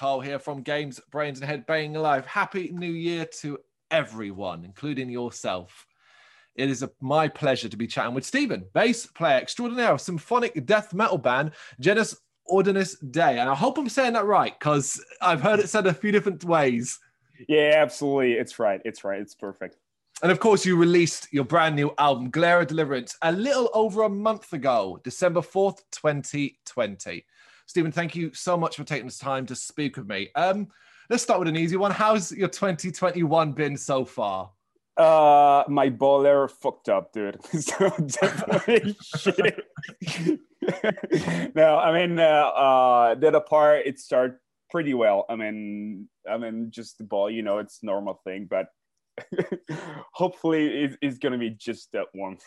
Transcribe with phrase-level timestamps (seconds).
[0.00, 2.24] Carl here from Games, Brains, and Head Banging Life.
[2.24, 3.58] Happy New Year to
[3.90, 5.86] everyone, including yourself.
[6.54, 10.64] It is a, my pleasure to be chatting with Steven, bass player extraordinaire of symphonic
[10.64, 12.16] death metal band Genus
[12.50, 13.38] Ordinis Dei.
[13.38, 16.44] And I hope I'm saying that right because I've heard it said a few different
[16.44, 16.98] ways.
[17.46, 18.32] Yeah, absolutely.
[18.38, 18.80] It's right.
[18.86, 19.20] It's right.
[19.20, 19.76] It's perfect.
[20.22, 24.04] And of course, you released your brand new album, Glare of Deliverance, a little over
[24.04, 27.26] a month ago, December 4th, 2020.
[27.70, 30.28] Steven, thank you so much for taking this time to speak with me.
[30.34, 30.66] Um,
[31.08, 31.92] let's start with an easy one.
[31.92, 34.50] How's your 2021 been so far?
[34.96, 37.38] Uh, my boiler fucked up, dude.
[37.60, 39.60] so definitely shit.
[41.54, 44.34] no, I mean, uh, uh, that apart, it started
[44.68, 45.24] pretty well.
[45.30, 48.66] I mean, I mean, just the ball, you know, it's normal thing, but
[50.12, 52.38] hopefully it, it's going to be just that one.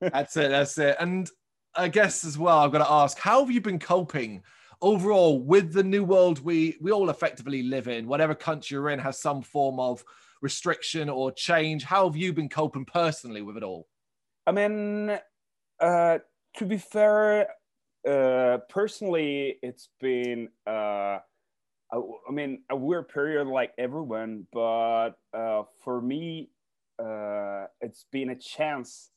[0.00, 0.50] that's it.
[0.50, 0.96] That's it.
[1.00, 1.28] And
[1.74, 4.42] I guess as well, I've got to ask, how have you been coping
[4.80, 8.06] overall with the new world we we all effectively live in?
[8.06, 10.04] Whatever country you're in has some form of
[10.40, 11.84] restriction or change.
[11.84, 13.86] How have you been coping personally with it all?
[14.46, 15.18] I mean,
[15.80, 16.18] uh,
[16.56, 17.48] to be fair,
[18.08, 21.18] uh, personally, it's been, uh,
[21.90, 26.50] I, mean, a weird period like everyone, but uh, for me,
[26.98, 29.10] uh, it's been a chance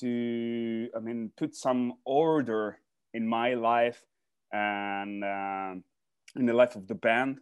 [0.00, 2.78] to, I mean, put some order
[3.14, 4.02] in my life
[4.52, 5.84] and um,
[6.36, 7.38] in the life of the band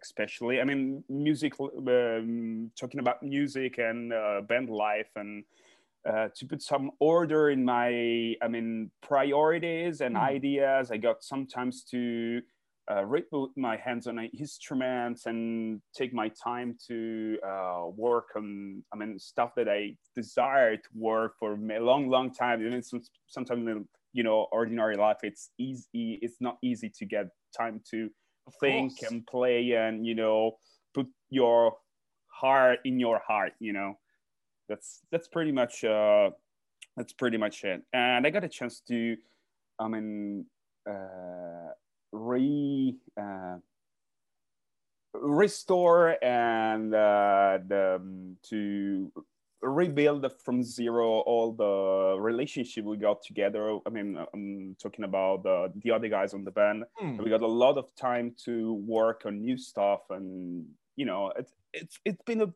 [0.00, 5.44] especially i mean music um, talking about music and uh, band life and
[6.08, 10.20] uh, to put some order in my i mean priorities and mm.
[10.20, 12.40] ideas i got sometimes to
[12.90, 18.96] uh, reboot my hands on instruments and take my time to uh, work on i
[18.96, 22.60] mean stuff that i desire to work for a long long time.
[22.60, 22.92] And it's
[23.26, 28.10] sometimes you know ordinary life it's easy it's not easy to get time to
[28.46, 29.10] of think course.
[29.10, 30.58] and play and you know
[30.94, 31.76] put your
[32.28, 33.94] heart in your heart you know.
[34.68, 36.30] That's that's pretty much uh
[36.96, 37.82] that's pretty much it.
[37.92, 39.16] And i got a chance to
[39.78, 40.46] i mean
[40.88, 41.70] uh
[42.12, 43.56] re uh
[45.14, 49.12] restore and uh the um, to
[49.62, 53.78] rebuild from zero all the relationship we got together.
[53.86, 56.84] I mean, I'm talking about the, the other guys on the band.
[57.00, 57.22] Mm.
[57.22, 61.52] We got a lot of time to work on new stuff, and you know, it's
[61.72, 62.52] it's it's been a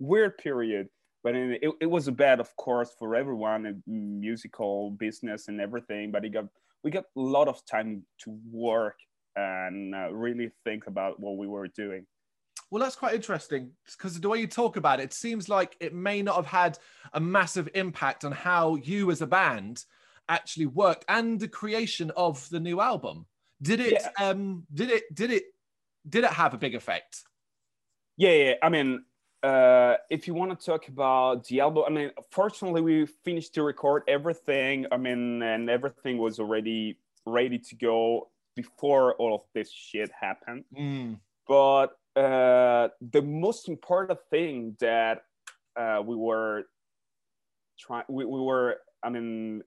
[0.00, 0.88] weird period,
[1.22, 6.10] but it, it was a bad, of course, for everyone, musical business and everything.
[6.10, 6.46] But it got
[6.82, 8.96] we got a lot of time to work
[9.36, 12.06] and uh, really think about what we were doing.
[12.70, 15.92] Well, that's quite interesting because the way you talk about it, it seems like it
[15.92, 16.78] may not have had
[17.12, 19.84] a massive impact on how you as a band
[20.28, 23.26] actually worked and the creation of the new album.
[23.60, 24.00] Did it?
[24.00, 24.28] Yeah.
[24.28, 25.14] Um, did it?
[25.14, 25.44] Did it?
[26.08, 27.24] Did it have a big effect?
[28.16, 28.54] Yeah, yeah.
[28.62, 29.04] I mean,
[29.42, 33.62] uh, if you want to talk about the album, I mean, fortunately, we finished to
[33.62, 34.86] record everything.
[34.92, 40.64] I mean, and everything was already ready to go before all of this shit happened.
[40.76, 41.18] Mm.
[41.48, 45.24] But uh, the most important thing that
[45.76, 46.64] uh, we were
[47.78, 49.62] trying, we, we were, I mean,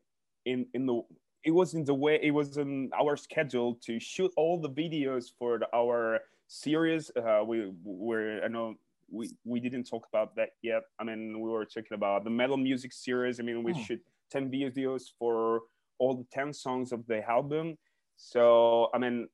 [0.46, 1.02] in in the
[1.44, 5.32] it was in the way it was in our schedule to shoot all the videos
[5.38, 7.12] for the, our series.
[7.16, 8.76] Uh, we were I know
[9.14, 10.84] we we didn't talk about that yet.
[11.00, 13.40] I mean, we were talking about the metal music series.
[13.40, 13.84] I mean, we oh.
[13.84, 14.02] shoot
[14.32, 15.62] ten videos for
[16.00, 17.78] all the ten songs of the album.
[18.18, 19.28] So I mean,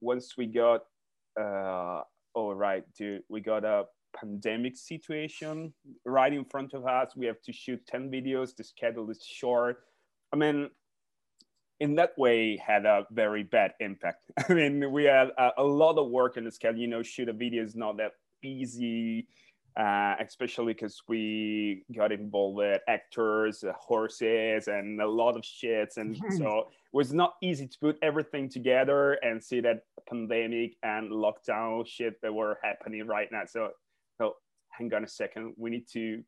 [0.00, 0.82] once we got
[1.40, 2.02] uh,
[2.34, 3.84] oh right dude we got a
[4.16, 5.72] pandemic situation
[6.04, 9.78] right in front of us we have to shoot 10 videos the schedule is short
[10.32, 10.70] i mean
[11.80, 15.98] in that way had a very bad impact i mean we had a, a lot
[15.98, 18.12] of work in the schedule you know shoot a video is not that
[18.44, 19.26] easy
[19.76, 25.96] uh, especially because we got involved with actors, uh, horses, and a lot of shits.
[25.96, 31.10] And so it was not easy to put everything together and see that pandemic and
[31.10, 33.42] lockdown shit that were happening right now.
[33.46, 33.70] So,
[34.16, 34.36] so
[34.70, 35.54] hang on a second.
[35.56, 36.22] We need to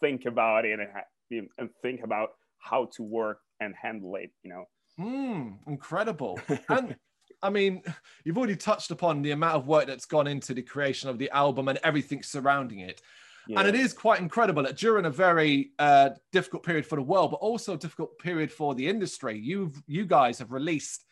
[0.00, 4.64] think about it and, and think about how to work and handle it, you know.
[5.00, 6.38] Mm, incredible.
[6.68, 6.96] And
[7.42, 7.82] I mean,
[8.24, 11.30] you've already touched upon the amount of work that's gone into the creation of the
[11.30, 13.02] album and everything surrounding it.
[13.48, 13.60] Yeah.
[13.60, 17.32] And it is quite incredible that during a very uh, difficult period for the world,
[17.32, 21.04] but also a difficult period for the industry, you you guys have released,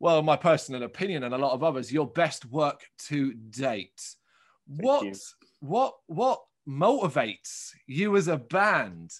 [0.00, 4.00] well, my personal opinion and a lot of others, your best work to date.
[4.66, 5.14] Thank what you.
[5.60, 9.10] what what motivates you as a band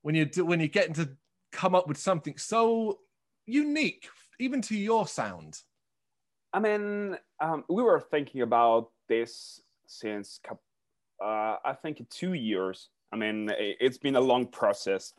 [0.00, 1.10] when you do when you're getting to
[1.50, 3.00] come up with something so
[3.44, 5.60] unique, even to your sound?
[6.52, 12.88] I mean, um, we were thinking about this since uh, I think two years.
[13.12, 15.14] I mean, it's been a long process,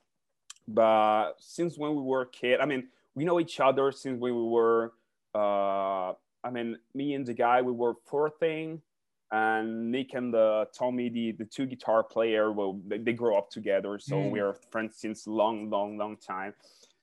[0.67, 4.35] but since when we were a kid, I mean, we know each other since when
[4.35, 4.93] we were.
[5.35, 6.13] Uh,
[6.45, 8.81] I mean, me and the guy, we were 14,
[9.31, 13.49] and Nick and the Tommy, the, the two guitar player, well, they, they grow up
[13.49, 14.29] together, so mm.
[14.29, 16.53] we are friends since long, long, long time.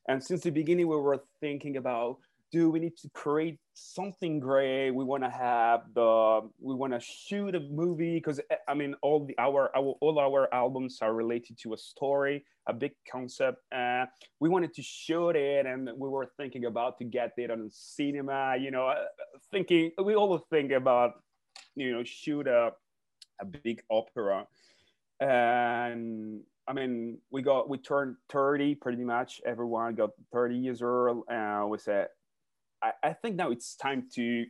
[0.08, 2.18] And since the beginning, we were thinking about
[2.50, 7.00] do we need to create something great we want to have the we want to
[7.00, 11.14] shoot a movie because eh, i mean all the our, our all our albums are
[11.14, 14.04] related to a story a big concept uh,
[14.38, 18.54] we wanted to shoot it and we were thinking about to get it on cinema
[18.60, 19.04] you know uh,
[19.50, 21.22] thinking we always think about
[21.74, 22.70] you know shoot a,
[23.40, 24.46] a big opera
[25.20, 29.40] and I mean, we got we turned 30 pretty much.
[29.44, 31.24] Everyone got 30 years old.
[31.28, 32.08] And we said,
[32.82, 34.46] I, I think now it's time to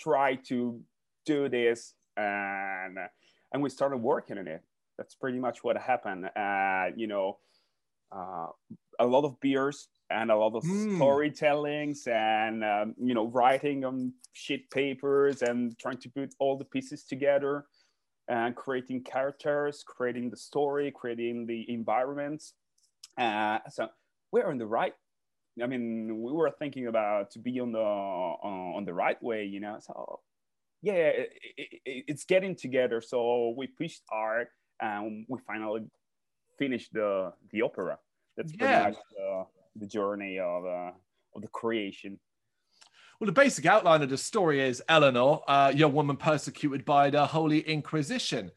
[0.00, 0.80] try to
[1.26, 2.98] do this and
[3.52, 4.62] and we started working on it.
[4.98, 6.30] That's pretty much what happened.
[6.36, 7.38] Uh, you know
[8.14, 8.46] uh,
[8.98, 10.98] a lot of beers and a lot of mm.
[10.98, 16.64] storytellings and um, you know writing on sheet papers and trying to put all the
[16.64, 17.64] pieces together
[18.28, 22.54] and creating characters creating the story creating the environments
[23.18, 23.88] uh, so
[24.30, 24.94] we're on the right
[25.60, 29.44] I mean, we were thinking about to be on the uh, on the right way,
[29.44, 29.78] you know.
[29.80, 30.20] So
[30.80, 33.00] yeah, it, it, it's getting together.
[33.00, 34.48] So we pushed hard,
[34.80, 35.82] and we finally
[36.58, 37.98] finished the the opera.
[38.36, 38.82] That's pretty yeah.
[38.84, 39.44] much the,
[39.76, 40.92] the journey of uh,
[41.34, 42.18] of the creation.
[43.20, 47.24] Well, the basic outline of the story is Eleanor, a young woman persecuted by the
[47.24, 48.50] Holy Inquisition.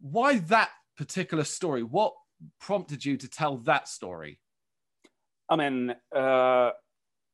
[0.00, 1.82] Why that particular story?
[1.82, 2.14] What
[2.58, 4.38] prompted you to tell that story?
[5.50, 6.70] I mean, uh,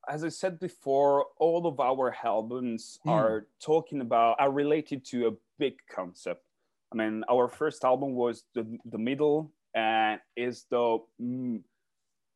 [0.09, 3.11] as I said before, all of our albums mm.
[3.11, 6.43] are talking about, are related to a big concept.
[6.93, 11.61] I mean, our first album was the, the middle and is the, mm,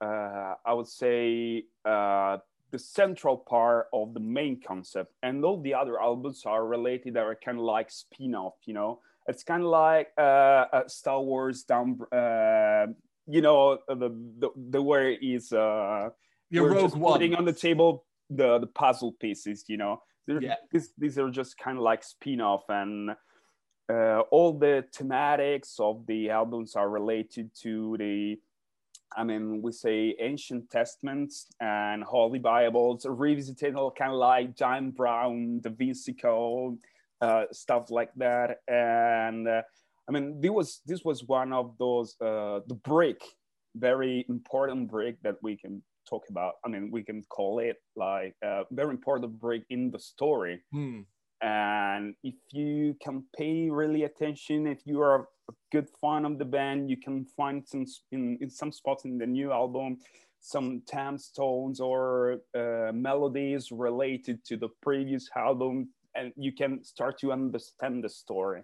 [0.00, 2.38] uh, I would say, uh,
[2.70, 5.12] the central part of the main concept.
[5.22, 8.74] And all the other albums are related, they are kind of like spin off, you
[8.74, 9.00] know?
[9.26, 12.86] It's kind of like uh, Star Wars down, uh,
[13.30, 16.08] you know the the, the way is uh
[16.50, 20.54] Your we're just putting on the table the the puzzle pieces you know yeah.
[20.70, 23.10] these, these are just kind of like spin-off and
[23.90, 28.38] uh, all the thematics of the albums are related to the
[29.16, 34.92] I mean, we say ancient testaments and holy Bibles, revisited all kind of like John
[34.92, 36.78] Brown, Da Vinci Code,
[37.20, 38.58] uh, stuff like that.
[38.68, 39.62] And uh,
[40.10, 43.22] I mean, this was this was one of those uh, the break,
[43.76, 46.54] very important break that we can talk about.
[46.64, 50.62] I mean, we can call it like a very important break in the story.
[50.72, 51.02] Hmm.
[51.42, 56.44] And if you can pay really attention, if you are a good fan of the
[56.44, 59.98] band, you can find some in, in some spots in the new album
[60.42, 67.18] some time stones or uh, melodies related to the previous album and you can start
[67.18, 68.62] to understand the story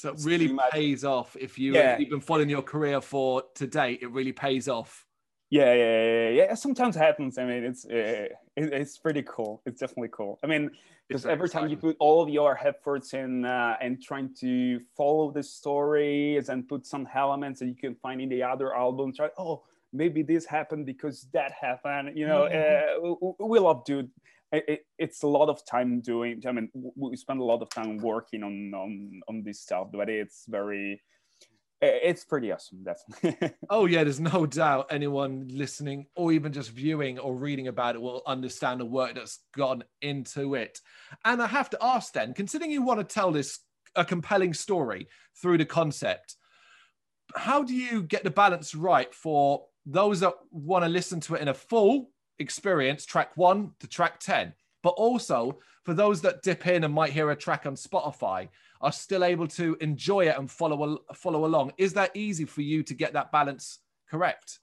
[0.00, 1.98] so it really pays off if you yeah.
[1.98, 3.98] you've been following your career for to date.
[4.00, 5.04] It really pays off.
[5.50, 6.54] Yeah, yeah, yeah, yeah.
[6.54, 7.36] Sometimes happens.
[7.36, 9.60] I mean, it's uh, it's pretty cool.
[9.66, 10.38] It's definitely cool.
[10.42, 10.70] I mean,
[11.06, 11.68] because every exciting.
[11.68, 16.48] time you put all of your efforts in uh, and trying to follow the stories
[16.48, 19.32] and put some elements that you can find in the other albums, right?
[19.36, 22.16] Oh, maybe this happened because that happened.
[22.16, 23.44] You know, mm-hmm.
[23.44, 24.08] uh, we love doing
[24.52, 27.98] it, it's a lot of time doing i mean we spend a lot of time
[27.98, 31.00] working on on, on this stuff but it's very
[31.82, 33.04] it's pretty awesome that's
[33.70, 38.02] oh yeah there's no doubt anyone listening or even just viewing or reading about it
[38.02, 40.78] will understand the work that's gone into it.
[41.24, 43.60] And i have to ask then considering you want to tell this
[43.96, 45.08] a compelling story
[45.40, 46.36] through the concept
[47.34, 51.40] how do you get the balance right for those that want to listen to it
[51.40, 54.52] in a full experience track one to track 10.
[54.82, 58.48] But also for those that dip in and might hear a track on Spotify,
[58.80, 61.72] are still able to enjoy it and follow follow along.
[61.76, 64.60] Is that easy for you to get that balance correct?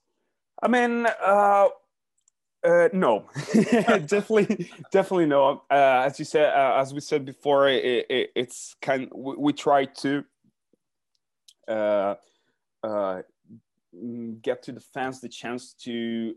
[0.60, 1.68] I mean, uh,
[2.64, 5.62] uh, no, definitely, definitely no.
[5.70, 9.08] Uh, as you said, uh, as we said before, it, it, it's kind.
[9.14, 10.24] We, we, try to
[11.68, 12.14] uh,
[12.82, 13.22] uh,
[14.42, 16.34] get to the fans the chance to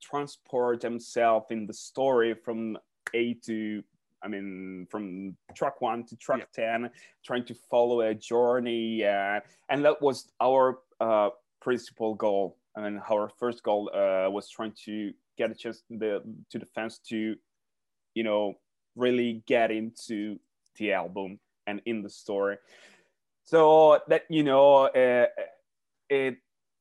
[0.00, 2.78] transport themselves in the story from
[3.14, 3.82] A to
[4.20, 6.78] I mean, from track one to track yeah.
[6.80, 6.90] 10,
[7.24, 9.04] trying to follow a journey.
[9.04, 9.38] Uh,
[9.68, 11.28] and that was our uh,
[11.62, 12.56] principal goal.
[12.76, 16.58] I mean, our first goal uh, was trying to get a chance to the, to
[16.58, 17.36] the fans to
[18.18, 18.54] you know
[18.96, 20.38] really get into
[20.76, 21.38] the album
[21.68, 22.56] and in the story
[23.44, 25.26] so that you know uh,
[26.10, 26.38] it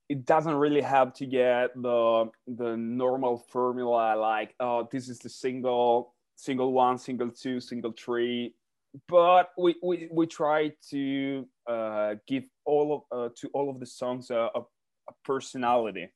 [0.10, 5.30] it doesn't really have to get the the normal formula like oh this is the
[5.30, 8.54] single single one single two single three.
[9.08, 13.86] But we we, we try to uh, give all of uh, to all of the
[13.86, 16.08] songs a, a, a, personality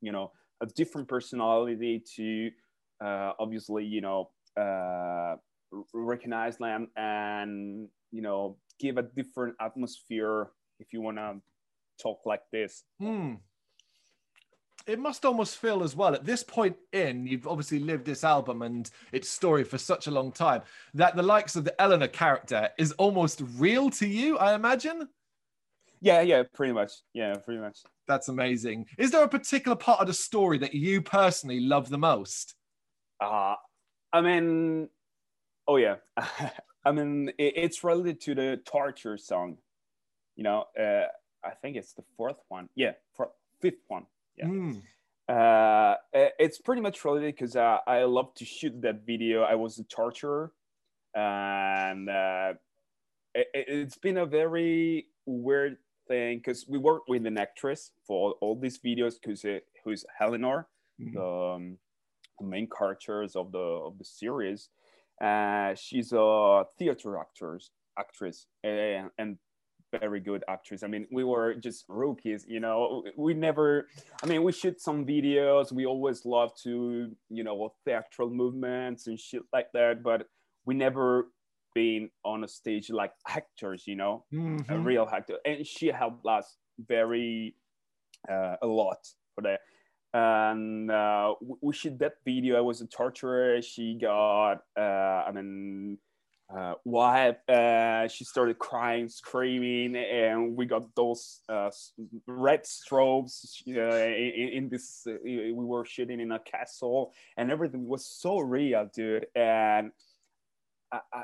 [0.00, 0.30] you know
[0.62, 2.50] a different personality to
[3.04, 5.34] uh, obviously you know uh,
[5.92, 11.34] recognize them and you know give a different atmosphere if you want to
[12.00, 12.84] talk like this.
[13.00, 13.34] Hmm.
[14.86, 18.62] it must almost feel as well at this point in you've obviously lived this album
[18.62, 20.60] and its story for such a long time
[20.92, 25.08] that the likes of the eleanor character is almost real to you i imagine?
[26.00, 26.92] Yeah yeah pretty much.
[27.14, 27.78] Yeah pretty much.
[28.06, 28.84] That's amazing.
[28.98, 32.54] Is there a particular part of the story that you personally love the most?
[33.20, 33.54] Uh
[34.12, 34.90] i mean
[35.66, 35.96] oh yeah.
[36.84, 39.56] I mean, it's related to the torture song.
[40.36, 41.06] You know, uh,
[41.44, 42.68] I think it's the fourth one.
[42.74, 44.06] Yeah, for, fifth one.
[44.36, 44.46] Yeah.
[44.46, 44.82] Mm.
[45.26, 49.42] Uh, it's pretty much related because uh, I love to shoot that video.
[49.42, 50.52] I was a torturer,
[51.14, 52.54] and uh,
[53.34, 58.58] it, has been a very weird thing because we worked with an actress for all
[58.58, 59.46] these videos because
[59.82, 60.68] who's Eleanor,
[61.00, 61.16] mm-hmm.
[61.16, 61.78] the, um,
[62.38, 64.68] the main characters of the of the series
[65.20, 69.38] uh, she's a theater actress, actress, and, and
[70.14, 70.82] very good actress.
[70.82, 73.02] I mean, we were just rookies, you know.
[73.16, 73.88] We never,
[74.22, 75.72] I mean, we shoot some videos.
[75.72, 80.26] We always love to, you know, theatrical movements and shit like that, but
[80.66, 81.30] we never
[81.74, 84.72] been on a stage like actors, you know, mm-hmm.
[84.72, 85.38] a real actor.
[85.44, 87.56] And she helped us very
[88.30, 88.98] uh, a lot
[89.34, 89.60] for that
[90.16, 92.56] and uh, we shoot that video.
[92.56, 93.60] I was a torturer.
[93.60, 95.98] She got, uh, I mean,
[96.54, 97.48] uh, what?
[97.48, 101.70] Uh, she started crying, screaming, and we got those uh,
[102.26, 105.06] red strobes uh, in, in, this.
[105.08, 109.26] Uh, we were shooting in a castle, and everything was so real, dude.
[109.34, 109.92] And
[110.92, 111.22] I, I,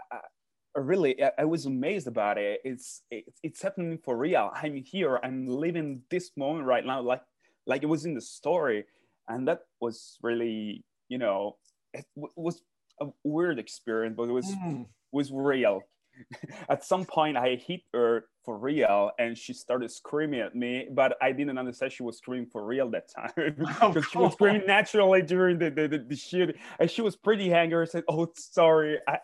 [0.77, 2.61] I really, I, I was amazed about it.
[2.65, 4.51] It's, it's it's happening for real.
[4.55, 5.21] I'm here.
[5.23, 7.23] I'm living this moment right now, like
[7.67, 8.85] like it was in the story
[9.31, 11.57] and that was really you know
[11.95, 12.05] it
[12.37, 12.63] was
[13.01, 14.87] a weird experience but it was mm.
[15.13, 15.81] Was real
[16.69, 21.17] at some point i hit her for real and she started screaming at me but
[21.23, 24.63] i didn't understand she was screaming for real that time because oh, she was screaming
[24.67, 28.99] naturally during the, the, the, the shoot and she was pretty angry said oh sorry
[29.09, 29.19] I,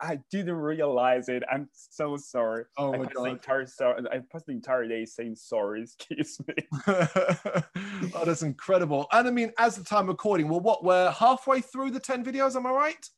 [0.00, 1.42] I didn't realize it.
[1.50, 2.64] I'm so sorry.
[2.76, 3.24] Oh I my god!
[3.24, 5.82] The entire sorry, I passed the entire day saying sorry.
[5.82, 6.54] Excuse me.
[6.86, 9.06] oh, that's incredible.
[9.12, 12.56] And I mean, as the time recording, well, what we're halfway through the ten videos.
[12.56, 13.10] Am I right?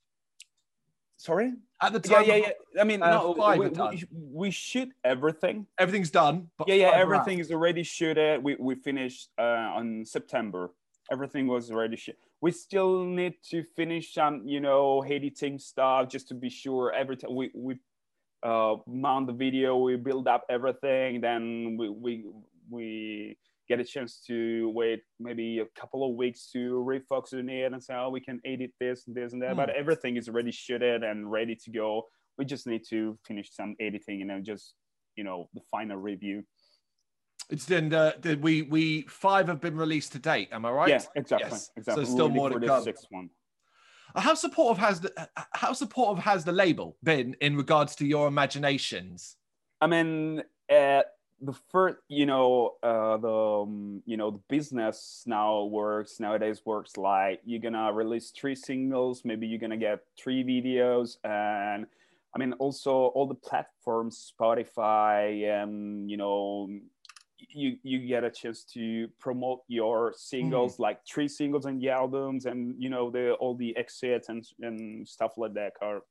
[1.18, 1.52] Sorry.
[1.82, 2.80] At the time, yeah, yeah, yeah.
[2.80, 5.66] I mean, uh, no, we, we, we, shoot everything.
[5.78, 6.48] Everything's done.
[6.66, 6.90] yeah, yeah.
[6.94, 8.42] Everything is already shooted.
[8.42, 10.70] We we finished uh, on September.
[11.10, 16.28] Everything was already shot we still need to finish some, you know, editing stuff just
[16.28, 17.78] to be sure every time we, we
[18.42, 22.24] uh, mount the video, we build up everything, then we, we,
[22.70, 23.36] we
[23.68, 27.82] get a chance to wait maybe a couple of weeks to refocus on it and
[27.82, 29.52] say, oh, we can edit this and this and that.
[29.52, 29.56] Mm.
[29.56, 32.04] But everything is already shooted and ready to go.
[32.38, 34.74] We just need to finish some editing and then just,
[35.16, 36.44] you know, the final review.
[37.50, 40.48] It's then uh, we we five have been released to date.
[40.52, 40.88] Am I right?
[40.88, 41.50] Yeah, exactly.
[41.50, 41.70] Yes.
[41.76, 42.04] Exactly.
[42.04, 42.82] So still more to come.
[42.82, 43.30] Sixth one.
[44.14, 48.28] Uh, how supportive has the how supportive has the label been in regards to your
[48.28, 49.36] imaginations?
[49.80, 51.02] I mean, uh,
[51.40, 56.96] the first, you know, uh, the um, you know the business now works nowadays works
[56.96, 61.86] like you're gonna release three singles, maybe you're gonna get three videos, and
[62.34, 66.68] I mean also all the platforms, Spotify, and you know
[67.50, 70.80] you you get a chance to promote your singles mm.
[70.80, 75.06] like three singles and the albums and you know the all the exits and and
[75.06, 76.02] stuff like that are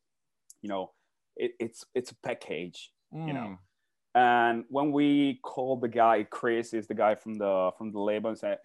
[0.62, 0.92] you know
[1.36, 3.28] it, it's it's a package mm.
[3.28, 3.58] you know mm.
[4.18, 8.30] And when we called the guy chris is the guy from the from the label
[8.30, 8.58] and said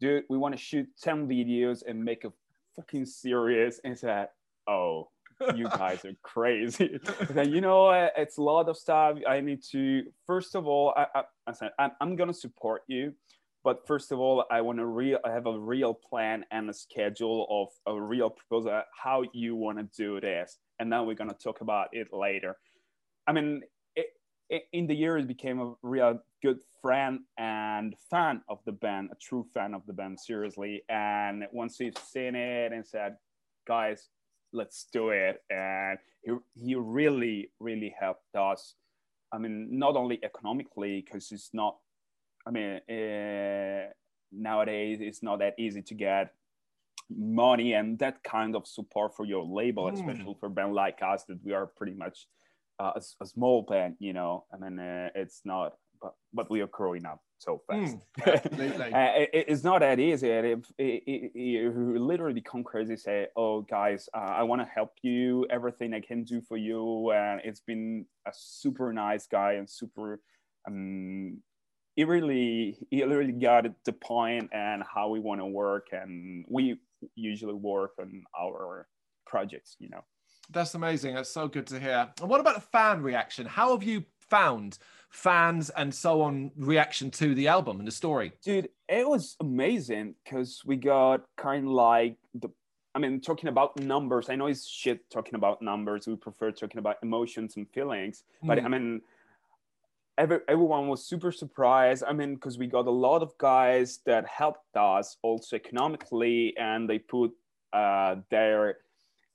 [0.00, 2.32] dude we want to shoot 10 videos and make a
[2.74, 4.28] fucking series and said
[4.66, 5.08] oh
[5.54, 6.98] you guys are crazy.
[7.30, 9.18] then you know, it's a lot of stuff.
[9.28, 13.12] I need to first of all, I, I, I said I'm, I'm gonna support you,
[13.64, 15.18] but first of all, I want to real.
[15.24, 19.78] I have a real plan and a schedule of a real proposal how you want
[19.78, 22.56] to do this, and then we're gonna talk about it later.
[23.26, 23.62] I mean,
[24.72, 29.44] in the years, became a real good friend and fan of the band, a true
[29.52, 30.82] fan of the band, seriously.
[30.88, 33.16] And once we've seen it and said,
[33.66, 34.08] guys,
[34.52, 35.42] let's do it.
[35.50, 38.74] And he, he really, really helped us.
[39.32, 41.76] I mean, not only economically, because it's not,
[42.46, 43.90] I mean, uh,
[44.32, 46.32] nowadays it's not that easy to get
[47.10, 49.94] money and that kind of support for your label, mm.
[49.94, 52.26] especially for a band like us that we are pretty much
[52.78, 54.44] uh, a, a, small band, you know.
[54.52, 57.96] I mean, uh, it's not, but, but we are growing up so fast.
[58.20, 60.28] Mm, uh, it, it's not that easy.
[60.28, 65.46] It, it, you literally come crazy, say, "Oh, guys, uh, I want to help you.
[65.50, 70.20] Everything I can do for you." And it's been a super nice guy and super.
[70.66, 71.38] Um,
[71.94, 76.78] he really, he really got the point and how we want to work, and we
[77.14, 78.88] usually work on our
[79.26, 79.76] projects.
[79.78, 80.04] You know.
[80.50, 81.14] That's amazing.
[81.14, 82.08] That's so good to hear.
[82.20, 83.46] And what about the fan reaction?
[83.46, 84.78] How have you found
[85.10, 88.32] fans and so on reaction to the album and the story?
[88.42, 92.50] Dude, it was amazing because we got kind of like the
[92.94, 96.06] I mean, talking about numbers, I know it's shit talking about numbers.
[96.06, 98.24] We prefer talking about emotions and feelings.
[98.42, 98.46] Mm.
[98.46, 99.02] But I mean,
[100.16, 102.04] every, everyone was super surprised.
[102.08, 106.88] I mean, because we got a lot of guys that helped us also economically and
[106.88, 107.32] they put
[107.74, 108.78] uh, their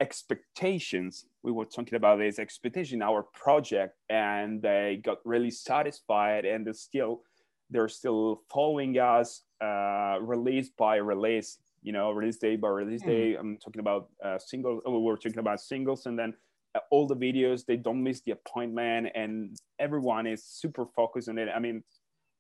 [0.02, 6.66] expectations we were talking about this expectation our project and they got really satisfied and
[6.66, 7.22] they're still
[7.70, 13.34] they're still following us uh, release by release you know release day by release day
[13.34, 13.40] mm.
[13.40, 16.34] i'm talking about uh, singles oh, we are talking about singles and then
[16.74, 21.38] uh, all the videos they don't miss the appointment and everyone is super focused on
[21.38, 21.84] it i mean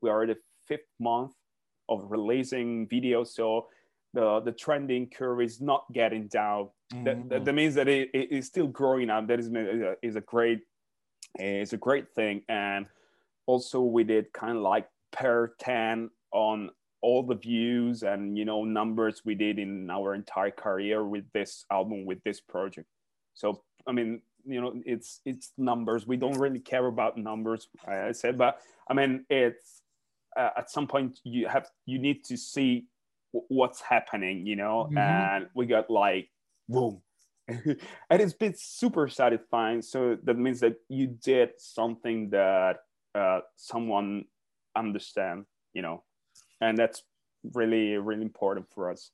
[0.01, 0.37] we are the
[0.67, 1.33] fifth month
[1.89, 3.67] of releasing videos so
[4.13, 6.69] the the trending curve is not getting down.
[6.93, 7.03] Mm-hmm.
[7.03, 9.27] That, that, that, means that it, it is still growing up.
[9.27, 9.49] That is
[10.01, 10.61] is a great
[11.39, 12.43] is a great thing.
[12.49, 12.85] And
[13.45, 16.69] also we did kind of like per ten on
[17.01, 21.65] all the views and you know numbers we did in our entire career with this
[21.71, 22.87] album with this project.
[23.33, 26.05] So I mean you know it's it's numbers.
[26.05, 27.67] We don't really care about numbers.
[27.87, 29.81] I said, but I mean it's
[30.37, 32.85] uh, at some point you have you need to see
[33.31, 34.97] what's happening, you know, mm-hmm.
[34.97, 36.29] and we got like
[36.71, 37.01] boom.
[37.47, 39.81] and it's been super satisfying.
[39.81, 42.77] So that means that you did something that
[43.13, 44.25] uh, someone
[44.75, 46.03] understand, you know,
[46.61, 47.03] and that's
[47.53, 49.11] really really important for us.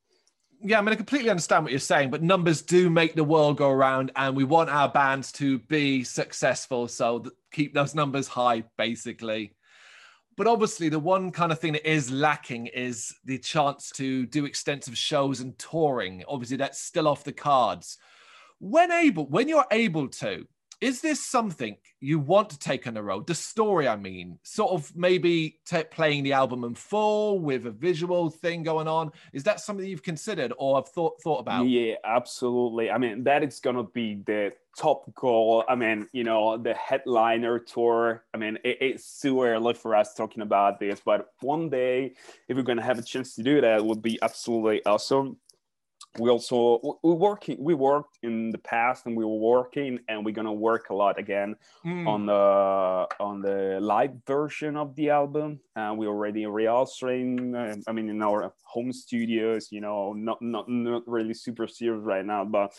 [0.59, 3.57] Yeah, I mean, I completely understand what you're saying, but numbers do make the world
[3.57, 6.87] go around, and we want our bands to be successful.
[6.87, 9.53] So th- keep those numbers high, basically.
[10.37, 14.45] But obviously, the one kind of thing that is lacking is the chance to do
[14.45, 16.23] extensive shows and touring.
[16.27, 17.97] Obviously, that's still off the cards.
[18.59, 20.47] When able, when you're able to,
[20.79, 23.25] is this something you want to take on the road?
[23.25, 27.71] The story, I mean, sort of maybe t- playing the album in full with a
[27.71, 29.11] visual thing going on.
[29.33, 31.67] Is that something you've considered or have thought thought about?
[31.67, 32.91] Yeah, absolutely.
[32.91, 35.63] I mean, that is gonna be the top goal.
[35.67, 38.23] I mean, you know, the headliner tour.
[38.33, 42.13] I mean, it, it's too early for us talking about this, but one day,
[42.47, 45.37] if we're gonna have a chance to do that, would be absolutely awesome
[46.19, 50.31] we also we working we worked in the past and we were working and we're
[50.31, 52.07] gonna work a lot again mm.
[52.07, 57.91] on the on the live version of the album and we already rehearsing uh, i
[57.91, 62.43] mean in our home studios you know not not not really super serious right now
[62.43, 62.73] but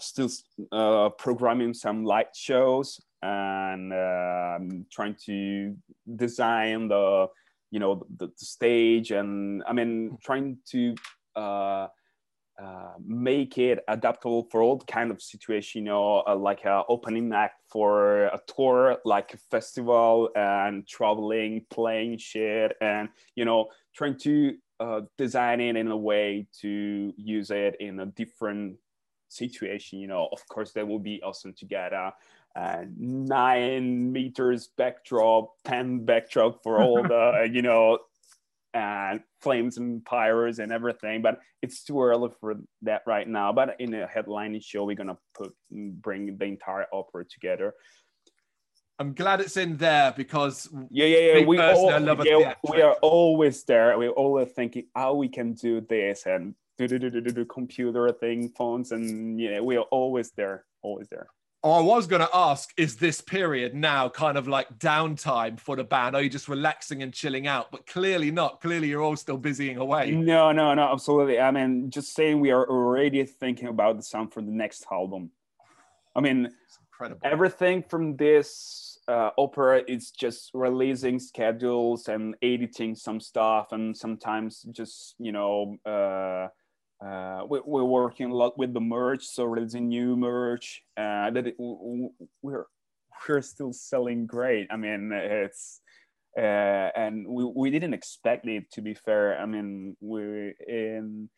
[0.00, 0.28] still
[0.72, 4.58] uh, programming some light shows and uh,
[4.92, 5.74] trying to
[6.16, 7.26] design the
[7.70, 10.94] you know the, the stage and i mean trying to
[11.34, 11.86] uh,
[12.62, 17.32] uh, make it adaptable for all kind of situation you know uh, like a opening
[17.32, 24.16] act for a tour like a festival and traveling playing shit and you know trying
[24.16, 28.76] to uh, design it in a way to use it in a different
[29.28, 30.28] situation you know.
[30.32, 32.12] Of course that will be awesome to get a,
[32.54, 37.98] a nine meters backdrop 10 backdrop for all the you know
[38.76, 43.74] and flames and pyros and everything but it's too early for that right now but
[43.80, 47.72] in a headlining show we're gonna put bring the entire opera together
[48.98, 51.44] I'm glad it's in there because yeah, yeah, yeah.
[51.44, 53.98] We, all, yeah, we are always there.
[53.98, 58.10] We're always thinking how we can do this and do do do do do computer
[58.12, 61.26] thing, phones, and yeah, we are always there, always there.
[61.66, 65.74] Oh, I was going to ask, is this period now kind of like downtime for
[65.74, 66.14] the band?
[66.14, 67.72] Are you just relaxing and chilling out?
[67.72, 68.60] But clearly not.
[68.60, 70.12] Clearly, you're all still busying away.
[70.12, 71.40] No, no, no, absolutely.
[71.40, 75.32] I mean, just saying we are already thinking about the sound for the next album.
[76.14, 76.50] I mean,
[76.92, 77.20] incredible.
[77.24, 84.62] everything from this uh, opera is just releasing schedules and editing some stuff, and sometimes
[84.70, 86.46] just, you know, uh,
[87.04, 90.82] uh, we, are working a lot with the merch, so releasing new merch.
[90.96, 92.64] Uh, that it, we're
[93.28, 94.68] we're still selling great.
[94.70, 95.80] I mean, it's
[96.38, 99.38] uh, and we, we didn't expect it to be fair.
[99.38, 101.28] I mean, we in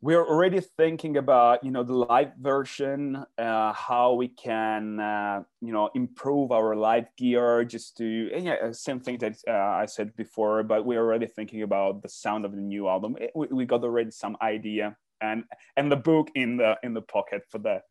[0.00, 5.72] we're already thinking about you know the live version uh, how we can uh, you
[5.72, 10.62] know improve our live gear just to yeah same thing that uh, i said before
[10.62, 13.16] but we're already thinking about the sound of the new album.
[13.20, 15.44] It, we, we, got already some idea and
[15.76, 17.82] and the book in the in the pocket for that.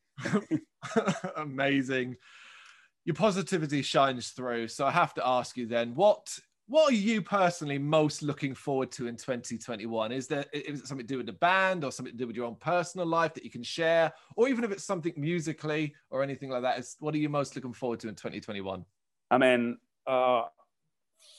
[1.38, 2.16] Amazing.
[3.06, 4.68] Your positivity shines through.
[4.68, 8.92] So i have to ask you then what what are you personally most looking forward
[8.92, 12.14] to in 2021 is there is it something to do with the band or something
[12.14, 14.12] to do with your own personal life that you can share?
[14.36, 17.56] Or even if it's something musically or anything like that is what are you most
[17.56, 18.84] looking forward to in 2021
[19.32, 20.44] i mean uh,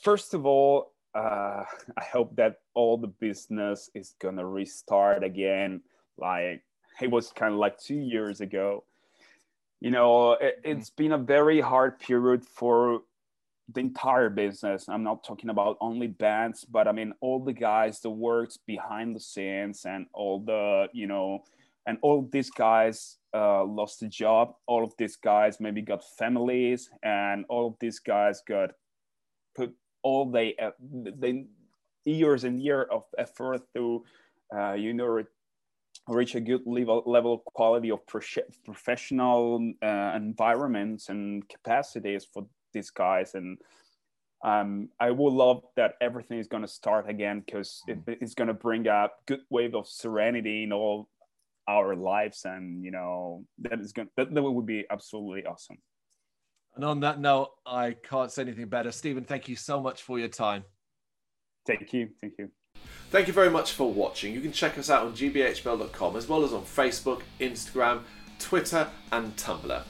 [0.03, 1.65] first of all uh,
[1.97, 5.81] i hope that all the business is gonna restart again.
[6.17, 6.63] Like
[7.03, 8.85] it was kind of like two years ago.
[9.81, 13.03] You know it, has been a very hard period for
[13.73, 14.89] the entire business.
[14.89, 19.15] I'm not talking about only bands, but I mean all the guys that works behind
[19.15, 21.45] the scenes and all the you know,
[21.87, 24.55] and all these guys uh, lost a job.
[24.67, 28.71] All of these guys maybe got families, and all of these guys got
[29.55, 31.47] put all they uh, the
[32.05, 34.05] years and year of effort to
[34.57, 35.23] uh, you know
[36.09, 38.01] reach a good level level of quality of
[38.65, 42.47] professional uh, environments and capacities for
[42.79, 43.59] these guys and
[44.45, 48.17] um, I will love that everything is going to start again because it, mm.
[48.21, 51.09] it's going to bring a good wave of serenity in all
[51.69, 55.79] our lives, and you know that is going that, that would be absolutely awesome.
[56.77, 58.93] And on that note, I can't say anything better.
[58.93, 60.63] Steven, thank you so much for your time.
[61.67, 62.51] Thank you, thank you.
[63.11, 64.33] Thank you very much for watching.
[64.33, 68.03] You can check us out on gbhbl.com as well as on Facebook, Instagram,
[68.39, 69.83] Twitter, and Tumblr.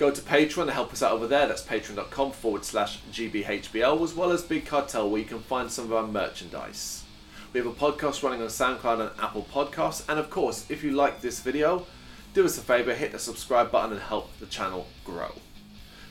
[0.00, 1.46] Go to Patreon to help us out over there.
[1.46, 5.84] That's patreon.com forward slash GBHBL, as well as Big Cartel, where you can find some
[5.84, 7.04] of our merchandise.
[7.52, 10.08] We have a podcast running on SoundCloud and Apple Podcasts.
[10.08, 11.84] And of course, if you like this video,
[12.32, 15.34] do us a favour, hit the subscribe button and help the channel grow.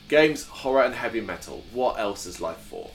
[0.06, 1.64] Games, horror, and heavy metal.
[1.72, 2.92] What else is life for?